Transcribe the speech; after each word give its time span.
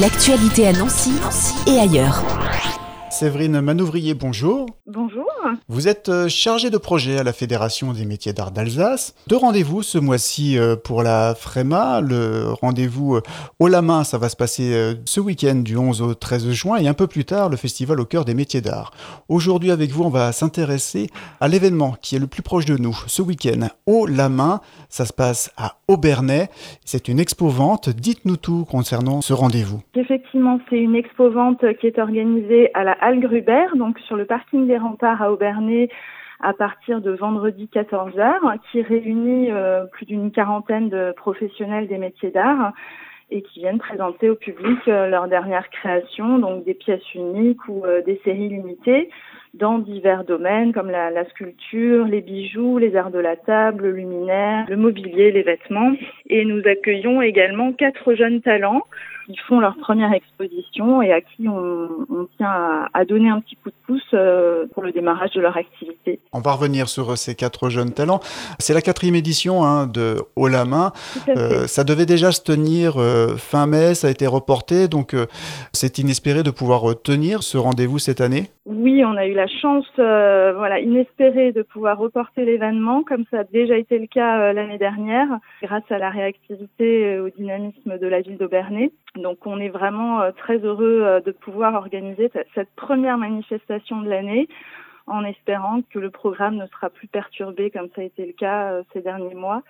L'actualité 0.00 0.66
à 0.66 0.72
Nancy, 0.72 1.12
et 1.66 1.78
ailleurs. 1.78 2.22
Séverine 3.08 3.62
Manouvrier, 3.62 4.12
bonjour. 4.12 4.66
Bonjour. 4.86 5.25
Vous 5.68 5.88
êtes 5.88 6.08
euh, 6.08 6.28
chargée 6.28 6.70
de 6.70 6.78
projet 6.78 7.18
à 7.18 7.24
la 7.24 7.32
Fédération 7.32 7.92
des 7.92 8.04
métiers 8.04 8.32
d'art 8.32 8.50
d'Alsace. 8.50 9.14
Deux 9.26 9.36
rendez-vous 9.36 9.82
ce 9.82 9.98
mois-ci 9.98 10.58
euh, 10.58 10.76
pour 10.76 11.02
la 11.02 11.34
FREMA. 11.34 12.00
Le 12.00 12.52
rendez-vous 12.60 13.16
euh, 13.16 13.22
au 13.58 13.68
la 13.68 13.82
main, 13.82 14.04
ça 14.04 14.18
va 14.18 14.28
se 14.28 14.36
passer 14.36 14.96
ce 15.04 15.20
week-end 15.20 15.56
du 15.56 15.76
11 15.76 16.02
au 16.02 16.14
13 16.14 16.50
juin 16.50 16.76
et 16.76 16.88
un 16.88 16.94
peu 16.94 17.06
plus 17.06 17.24
tard, 17.24 17.48
le 17.48 17.56
festival 17.56 18.00
au 18.00 18.04
cœur 18.04 18.24
des 18.24 18.34
métiers 18.34 18.60
d'art. 18.60 18.92
Aujourd'hui, 19.28 19.70
avec 19.70 19.90
vous, 19.90 20.04
on 20.04 20.08
va 20.08 20.32
s'intéresser 20.32 21.08
à 21.40 21.48
l'événement 21.48 21.96
qui 22.00 22.16
est 22.16 22.18
le 22.18 22.26
plus 22.26 22.42
proche 22.42 22.64
de 22.64 22.76
nous. 22.76 22.96
Ce 23.06 23.22
week-end, 23.22 23.68
au 23.86 24.06
la 24.06 24.28
main, 24.28 24.60
ça 24.88 25.04
se 25.04 25.12
passe 25.12 25.50
à 25.56 25.76
Aubernais. 25.88 26.48
C'est 26.84 27.08
une 27.08 27.18
expo-vente. 27.18 27.88
Dites-nous 27.88 28.36
tout 28.36 28.64
concernant 28.64 29.20
ce 29.20 29.32
rendez-vous. 29.32 29.80
Effectivement, 29.94 30.60
c'est 30.68 30.78
une 30.78 30.94
expo-vente 30.94 31.64
qui 31.80 31.86
est 31.86 31.98
organisée 31.98 32.70
à 32.74 32.84
la 32.84 32.96
Gruber, 33.14 33.66
donc 33.76 33.98
sur 34.00 34.16
le 34.16 34.26
parking 34.26 34.66
des 34.66 34.78
remparts 34.78 35.22
à 35.22 35.32
À 36.40 36.52
partir 36.52 37.00
de 37.00 37.12
vendredi 37.12 37.68
14h, 37.72 38.58
qui 38.70 38.82
réunit 38.82 39.50
euh, 39.50 39.86
plus 39.86 40.04
d'une 40.04 40.30
quarantaine 40.30 40.90
de 40.90 41.12
professionnels 41.16 41.88
des 41.88 41.96
métiers 41.96 42.30
d'art 42.30 42.72
et 43.30 43.42
qui 43.42 43.60
viennent 43.60 43.78
présenter 43.78 44.30
au 44.30 44.36
public 44.36 44.78
euh, 44.86 45.08
leurs 45.08 45.28
dernières 45.28 45.68
créations, 45.70 46.38
donc 46.38 46.64
des 46.64 46.74
pièces 46.74 47.14
uniques 47.14 47.66
ou 47.68 47.84
euh, 47.84 48.02
des 48.02 48.20
séries 48.24 48.50
limitées 48.50 49.10
dans 49.58 49.78
divers 49.78 50.24
domaines 50.24 50.72
comme 50.72 50.90
la, 50.90 51.10
la, 51.10 51.24
sculpture, 51.30 52.04
les 52.06 52.20
bijoux, 52.20 52.78
les 52.78 52.96
arts 52.96 53.10
de 53.10 53.18
la 53.18 53.36
table, 53.36 53.84
le 53.84 53.92
luminaire, 53.92 54.66
le 54.68 54.76
mobilier, 54.76 55.32
les 55.32 55.42
vêtements. 55.42 55.92
Et 56.28 56.44
nous 56.44 56.62
accueillons 56.66 57.22
également 57.22 57.72
quatre 57.72 58.14
jeunes 58.14 58.40
talents 58.40 58.82
qui 59.26 59.38
font 59.48 59.60
leur 59.60 59.76
première 59.76 60.12
exposition 60.12 61.02
et 61.02 61.12
à 61.12 61.20
qui 61.20 61.48
on, 61.48 61.88
on 62.10 62.26
tient 62.36 62.86
à, 62.92 63.04
donner 63.04 63.28
un 63.28 63.40
petit 63.40 63.56
coup 63.56 63.70
de 63.70 63.74
pouce 63.86 64.02
euh, 64.14 64.66
pour 64.72 64.82
le 64.82 64.92
démarrage 64.92 65.32
de 65.32 65.40
leur 65.40 65.56
activité. 65.56 66.20
On 66.32 66.40
va 66.40 66.52
revenir 66.52 66.88
sur 66.88 67.16
ces 67.18 67.34
quatre 67.34 67.68
jeunes 67.68 67.92
talents. 67.92 68.20
C'est 68.58 68.74
la 68.74 68.82
quatrième 68.82 69.14
édition 69.14 69.64
hein, 69.64 69.86
de 69.86 70.16
Haut 70.36 70.48
la 70.48 70.64
main. 70.64 70.92
Euh, 71.28 71.66
ça 71.66 71.84
devait 71.84 72.06
déjà 72.06 72.32
se 72.32 72.42
tenir 72.42 72.98
euh, 72.98 73.36
fin 73.36 73.66
mai, 73.66 73.94
ça 73.94 74.08
a 74.08 74.10
été 74.10 74.26
reporté, 74.26 74.88
donc 74.88 75.14
c'est 75.72 75.98
inespéré 75.98 76.42
de 76.42 76.50
pouvoir 76.50 77.00
tenir 77.02 77.42
ce 77.42 77.58
rendez-vous 77.58 77.98
cette 77.98 78.20
année? 78.20 78.50
Oui, 78.66 79.04
on 79.04 79.16
a 79.16 79.26
eu 79.26 79.34
la 79.34 79.45
chance, 79.46 79.90
voilà, 79.96 80.80
inespérée 80.80 81.52
de 81.52 81.62
pouvoir 81.62 81.98
reporter 81.98 82.44
l'événement, 82.44 83.02
comme 83.02 83.24
ça 83.30 83.40
a 83.40 83.44
déjà 83.44 83.76
été 83.76 83.98
le 83.98 84.06
cas 84.06 84.52
l'année 84.52 84.78
dernière, 84.78 85.28
grâce 85.62 85.90
à 85.90 85.98
la 85.98 86.10
réactivité 86.10 87.12
et 87.12 87.18
au 87.18 87.30
dynamisme 87.30 87.98
de 87.98 88.06
la 88.06 88.20
ville 88.20 88.36
d'Aubernay. 88.36 88.90
Donc 89.16 89.46
on 89.46 89.58
est 89.58 89.68
vraiment 89.68 90.20
euh, 90.20 90.30
très 90.32 90.58
heureux 90.58 91.02
euh, 91.02 91.20
de 91.20 91.32
pouvoir 91.32 91.74
organiser 91.74 92.30
cette 92.54 92.74
première 92.76 93.18
manifestation 93.18 94.02
de 94.02 94.08
l'année 94.08 94.48
en 95.06 95.24
espérant 95.24 95.80
que 95.90 95.98
le 95.98 96.10
programme 96.10 96.56
ne 96.56 96.66
sera 96.66 96.90
plus 96.90 97.06
perturbé 97.06 97.70
comme 97.70 97.88
ça 97.94 98.02
a 98.02 98.04
été 98.04 98.26
le 98.26 98.32
cas 98.32 98.72
euh, 98.72 98.82
ces 98.92 99.00
derniers 99.00 99.34
mois. 99.34 99.62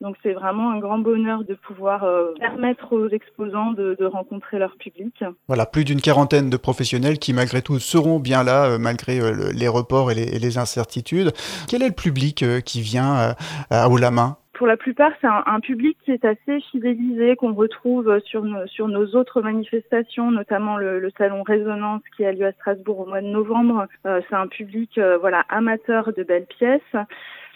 Donc 0.00 0.16
c'est 0.22 0.32
vraiment 0.32 0.70
un 0.70 0.78
grand 0.78 0.98
bonheur 0.98 1.44
de 1.44 1.54
pouvoir 1.54 2.06
permettre 2.38 2.92
aux 2.92 3.08
exposants 3.08 3.72
de, 3.72 4.04
rencontrer 4.04 4.58
leur 4.58 4.76
public. 4.76 5.24
Voilà, 5.48 5.66
plus 5.66 5.84
d'une 5.84 6.00
quarantaine 6.00 6.50
de 6.50 6.56
professionnels 6.56 7.18
qui 7.18 7.32
malgré 7.32 7.62
tout 7.62 7.78
seront 7.78 8.18
bien 8.18 8.44
là 8.44 8.76
malgré 8.78 9.20
les 9.52 9.68
reports 9.68 10.10
et 10.10 10.14
les, 10.14 10.58
incertitudes. 10.58 11.32
Quel 11.68 11.82
est 11.82 11.88
le 11.88 11.94
public 11.94 12.44
qui 12.64 12.80
vient 12.80 13.34
à 13.70 13.88
haut 13.88 13.96
la 13.96 14.10
main 14.10 14.36
pour 14.54 14.68
la 14.68 14.76
plupart, 14.76 15.10
c'est 15.20 15.26
un, 15.26 15.58
public 15.58 15.98
qui 16.04 16.12
est 16.12 16.24
assez 16.24 16.60
fidélisé, 16.70 17.34
qu'on 17.34 17.54
retrouve 17.54 18.20
sur, 18.24 18.46
sur 18.66 18.86
nos 18.86 19.04
autres 19.16 19.42
manifestations, 19.42 20.30
notamment 20.30 20.76
le, 20.76 21.10
salon 21.18 21.42
Résonance 21.42 22.02
qui 22.16 22.24
a 22.24 22.32
lieu 22.32 22.46
à 22.46 22.52
Strasbourg 22.52 23.00
au 23.00 23.06
mois 23.06 23.20
de 23.20 23.26
novembre. 23.26 23.88
Euh, 24.06 24.20
c'est 24.28 24.36
un 24.36 24.46
public 24.46 24.96
euh, 24.96 25.18
voilà 25.18 25.44
amateur 25.48 26.12
de 26.12 26.22
belles 26.22 26.46
pièces 26.46 26.80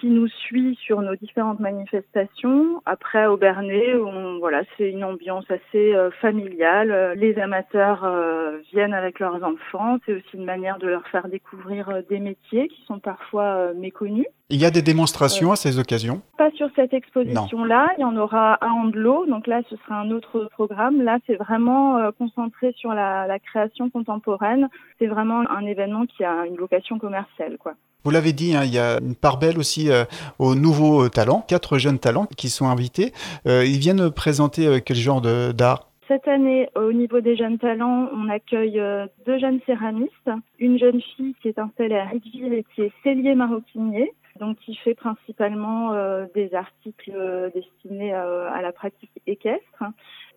qui 0.00 0.08
nous 0.08 0.28
suit 0.28 0.76
sur 0.82 1.00
nos 1.00 1.16
différentes 1.16 1.60
manifestations. 1.60 2.82
Après, 2.86 3.26
au 3.26 3.36
Bernay, 3.36 3.94
on, 3.94 4.38
voilà, 4.38 4.62
c'est 4.76 4.90
une 4.90 5.04
ambiance 5.04 5.50
assez 5.50 5.94
euh, 5.94 6.10
familiale. 6.20 7.14
Les 7.16 7.38
amateurs 7.38 8.04
euh, 8.04 8.58
viennent 8.72 8.94
avec 8.94 9.20
leurs 9.20 9.42
enfants. 9.42 9.98
C'est 10.04 10.14
aussi 10.14 10.34
une 10.34 10.44
manière 10.44 10.78
de 10.78 10.88
leur 10.88 11.06
faire 11.08 11.28
découvrir 11.28 11.88
euh, 11.88 12.02
des 12.08 12.20
métiers 12.20 12.68
qui 12.68 12.82
sont 12.84 12.98
parfois 12.98 13.72
méconnus. 13.74 14.26
Il 14.48 14.60
y 14.60 14.64
a 14.64 14.70
des 14.70 14.82
démonstrations 14.82 15.50
à 15.50 15.56
ces 15.56 15.78
occasions 15.78 16.22
Pas 16.38 16.50
sur 16.52 16.68
cette 16.76 16.94
exposition-là. 16.94 17.88
Il 17.98 18.02
y 18.02 18.04
en 18.04 18.16
aura 18.16 18.54
à 18.54 18.68
Andelot. 18.68 19.26
Donc 19.26 19.46
là, 19.46 19.62
ce 19.68 19.76
sera 19.76 20.00
un 20.00 20.10
autre 20.12 20.48
programme. 20.52 21.02
Là, 21.02 21.18
c'est 21.26 21.34
vraiment 21.34 21.98
concentré 22.16 22.72
sur 22.76 22.94
la, 22.94 23.26
la 23.26 23.38
création 23.40 23.90
contemporaine. 23.90 24.68
C'est 25.00 25.08
vraiment 25.08 25.40
un 25.50 25.66
événement 25.66 26.06
qui 26.06 26.22
a 26.22 26.46
une 26.46 26.56
vocation 26.56 26.98
commerciale, 26.98 27.58
quoi. 27.58 27.74
Vous 28.06 28.12
l'avez 28.12 28.32
dit, 28.32 28.54
hein, 28.54 28.62
il 28.62 28.72
y 28.72 28.78
a 28.78 29.00
une 29.00 29.16
part 29.16 29.36
belle 29.36 29.58
aussi 29.58 29.90
euh, 29.90 30.04
aux 30.38 30.54
nouveaux 30.54 31.06
euh, 31.06 31.08
talents, 31.08 31.44
quatre 31.48 31.76
jeunes 31.76 31.98
talents 31.98 32.28
qui 32.36 32.50
sont 32.50 32.68
invités. 32.68 33.12
Euh, 33.48 33.64
ils 33.64 33.80
viennent 33.80 34.12
présenter 34.12 34.80
quel 34.86 34.96
genre 34.96 35.20
d'art? 35.20 35.90
Cette 36.06 36.28
année, 36.28 36.68
au 36.76 36.92
niveau 36.92 37.20
des 37.20 37.34
jeunes 37.34 37.58
talents, 37.58 38.08
on 38.14 38.28
accueille 38.28 38.80
deux 39.26 39.38
jeunes 39.40 39.58
céramistes, 39.66 40.30
une 40.60 40.78
jeune 40.78 41.00
fille 41.16 41.34
qui 41.42 41.48
est 41.48 41.58
installée 41.58 41.96
à 41.96 42.04
Riqueville 42.04 42.52
et 42.52 42.64
qui 42.76 42.82
est 42.82 42.92
cellier 43.02 43.34
maroquinier, 43.34 44.12
donc 44.38 44.58
qui 44.58 44.74
fait 44.76 44.94
principalement 44.94 45.92
des 46.34 46.54
articles 46.54 47.12
destinés 47.54 48.12
à 48.12 48.60
la 48.62 48.72
pratique 48.72 49.10
équestre. 49.26 49.84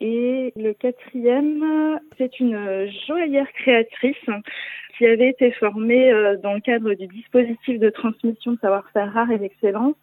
Et 0.00 0.52
le 0.56 0.72
quatrième, 0.72 1.98
c'est 2.16 2.38
une 2.40 2.88
joaillière 3.06 3.50
créatrice 3.52 4.16
qui 4.98 5.06
avait 5.06 5.30
été 5.30 5.52
formée 5.52 6.12
euh, 6.12 6.36
dans 6.36 6.54
le 6.54 6.60
cadre 6.60 6.92
du 6.94 7.06
dispositif 7.06 7.78
de 7.78 7.88
transmission 7.88 8.52
de 8.52 8.58
savoir-faire 8.58 9.12
rare 9.12 9.30
et 9.30 9.38
d'excellence. 9.38 9.94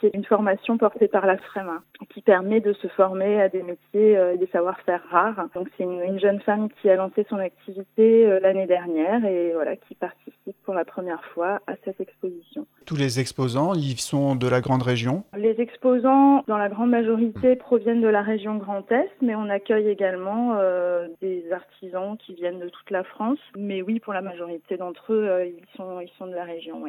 C'est 0.00 0.10
une 0.14 0.24
formation 0.24 0.78
portée 0.78 1.08
par 1.08 1.26
la 1.26 1.36
FREMA 1.36 1.82
qui 2.12 2.22
permet 2.22 2.60
de 2.60 2.72
se 2.72 2.88
former 2.88 3.40
à 3.40 3.48
des 3.48 3.62
métiers 3.62 4.16
euh, 4.16 4.34
et 4.34 4.38
des 4.38 4.46
savoir-faire 4.46 5.02
rares. 5.10 5.48
Donc 5.54 5.68
c'est 5.76 5.84
une, 5.84 6.00
une, 6.00 6.20
jeune 6.20 6.40
femme 6.40 6.68
qui 6.80 6.88
a 6.88 6.96
lancé 6.96 7.26
son 7.28 7.36
activité 7.36 8.26
euh, 8.26 8.40
l'année 8.40 8.66
dernière 8.66 9.24
et 9.24 9.52
voilà 9.52 9.76
qui 9.76 9.94
participe 9.94 10.56
pour 10.64 10.74
la 10.74 10.84
première 10.84 11.22
fois 11.34 11.60
à 11.66 11.74
cette 11.84 12.00
exposition. 12.00 12.66
Tous 12.86 12.96
les 12.96 13.20
exposants, 13.20 13.74
ils 13.74 14.00
sont 14.00 14.34
de 14.36 14.48
la 14.48 14.60
grande 14.60 14.82
région? 14.82 15.24
Les 15.36 15.60
exposants, 15.60 16.44
dans 16.48 16.56
la 16.56 16.68
grande 16.68 16.90
majorité, 16.90 17.56
proviennent 17.56 18.00
de 18.00 18.08
la 18.08 18.22
région 18.22 18.56
Grand 18.56 18.90
Est, 18.90 19.10
mais 19.22 19.34
on 19.34 19.48
accueille 19.48 19.88
également 19.88 20.54
euh, 20.56 21.08
des 21.20 21.44
artisans 21.52 22.16
qui 22.18 22.34
viennent 22.34 22.58
de 22.58 22.68
toute 22.68 22.90
la 22.90 23.04
France. 23.04 23.38
Mais 23.56 23.82
oui, 23.82 24.00
pour 24.00 24.12
la 24.12 24.22
majorité 24.22 24.76
d'entre 24.76 25.12
eux, 25.12 25.28
euh, 25.28 25.46
ils, 25.46 25.76
sont, 25.76 26.00
ils 26.00 26.10
sont 26.18 26.26
de 26.26 26.34
la 26.34 26.44
région. 26.44 26.82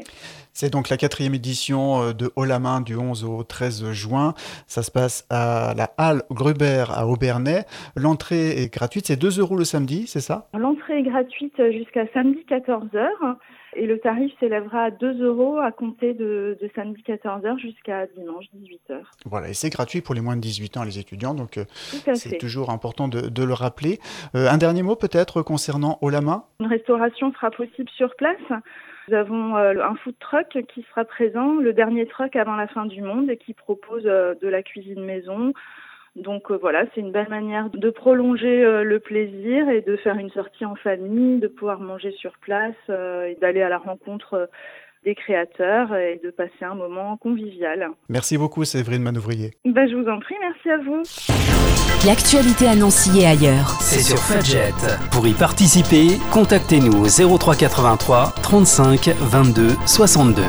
C'est 0.53 0.71
donc 0.71 0.89
la 0.89 0.97
quatrième 0.97 1.35
édition 1.35 2.11
de 2.13 2.31
Haut 2.35 2.45
la 2.45 2.59
main 2.59 2.81
du 2.81 2.90
11 2.95 3.23
au 3.23 3.43
13 3.43 3.91
juin. 3.91 4.33
Ça 4.67 4.83
se 4.83 4.91
passe 4.91 5.25
à 5.29 5.73
la 5.75 5.91
Halle 5.97 6.23
Gruber 6.31 6.85
à 6.89 7.07
Aubernais. 7.07 7.65
L'entrée 7.95 8.61
est 8.61 8.73
gratuite, 8.73 9.07
c'est 9.07 9.15
2 9.15 9.39
euros 9.39 9.55
le 9.55 9.65
samedi, 9.65 10.05
c'est 10.07 10.21
ça? 10.21 10.47
L'entrée 10.91 10.99
est 10.99 11.09
gratuite 11.09 11.71
jusqu'à 11.71 12.05
samedi 12.13 12.45
14h. 12.49 13.35
Et 13.77 13.85
le 13.85 13.99
tarif 13.99 14.33
s'élèvera 14.39 14.83
à 14.83 14.91
2 14.91 15.23
euros 15.23 15.57
à 15.57 15.71
compter 15.71 16.13
de, 16.13 16.57
samedi 16.75 17.01
14h 17.07 17.57
jusqu'à 17.57 18.05
dimanche 18.07 18.45
18h. 18.53 18.99
Voilà, 19.25 19.47
et 19.47 19.53
c'est 19.53 19.69
gratuit 19.69 20.01
pour 20.01 20.13
les 20.13 20.19
moins 20.19 20.35
de 20.35 20.41
18 20.41 20.75
ans, 20.75 20.83
les 20.83 20.99
étudiants, 20.99 21.33
donc 21.33 21.57
euh, 21.57 21.63
c'est 22.15 22.37
toujours 22.37 22.69
important 22.69 23.07
de, 23.07 23.43
le 23.43 23.53
rappeler. 23.53 23.99
Euh, 24.35 24.49
un 24.49 24.57
dernier 24.57 24.83
mot 24.83 24.97
peut-être 24.97 25.41
concernant 25.41 25.97
Olama? 26.01 26.47
Une 26.59 26.67
restauration 26.67 27.31
sera 27.31 27.49
possible 27.49 27.89
sur 27.95 28.13
place. 28.17 28.61
Nous 29.07 29.15
avons 29.15 29.55
euh, 29.55 29.75
un 29.81 29.95
food 29.95 30.15
truck 30.19 30.65
qui 30.73 30.85
sera 30.89 31.05
présent, 31.05 31.55
le 31.55 31.71
dernier 31.71 32.07
truck 32.07 32.35
avant 32.35 32.57
la 32.57 32.67
fin 32.67 32.85
du 32.85 33.01
monde, 33.01 33.29
et 33.29 33.37
qui 33.37 33.53
propose 33.53 34.03
de 34.03 34.47
la 34.47 34.63
cuisine 34.63 35.05
maison, 35.05 35.53
donc 36.15 36.51
euh, 36.51 36.57
voilà, 36.59 36.83
c'est 36.93 37.01
une 37.01 37.11
belle 37.11 37.29
manière 37.29 37.69
de 37.69 37.89
prolonger 37.89 38.63
euh, 38.63 38.83
le 38.83 38.99
plaisir 38.99 39.69
et 39.69 39.81
de 39.81 39.95
faire 39.97 40.17
une 40.17 40.29
sortie 40.31 40.65
en 40.65 40.75
famille, 40.75 41.39
de 41.39 41.47
pouvoir 41.47 41.79
manger 41.79 42.11
sur 42.11 42.33
place 42.41 42.75
euh, 42.89 43.27
et 43.27 43.37
d'aller 43.39 43.61
à 43.61 43.69
la 43.69 43.77
rencontre 43.77 44.49
des 45.05 45.15
créateurs 45.15 45.95
et 45.95 46.19
de 46.23 46.29
passer 46.29 46.63
un 46.63 46.75
moment 46.75 47.17
convivial. 47.17 47.89
Merci 48.09 48.37
beaucoup 48.37 48.65
Séverine 48.65 49.01
Manouvrier. 49.01 49.51
Ben, 49.65 49.89
je 49.89 49.95
vous 49.95 50.07
en 50.07 50.19
prie, 50.19 50.35
merci 50.41 50.69
à 50.69 50.77
vous. 50.77 51.01
L'actualité 52.05 52.67
à 52.67 52.75
Nancy 52.75 53.21
et 53.21 53.25
ailleurs. 53.25 53.69
C'est 53.79 54.01
sur 54.01 54.19
Fudget. 54.19 54.73
Pour 55.11 55.27
y 55.27 55.33
participer, 55.33 56.19
contactez-nous 56.31 57.05
au 57.05 57.37
0383 57.37 58.33
35 58.43 59.09
22 59.17 59.69
62. 59.87 60.41